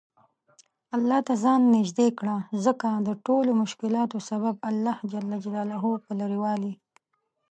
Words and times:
الله 0.97 1.19
ته 1.27 1.33
ځان 1.43 1.61
نیژدې 1.75 2.07
کړه 2.19 2.35
ځکه 2.65 2.87
دټولومشکلاتو 3.07 4.17
سبب 4.29 4.55
له 4.57 4.63
الله 4.69 4.97
ج 5.11 5.13
په 6.05 6.11
لرې 6.19 6.39
والي 6.43 6.73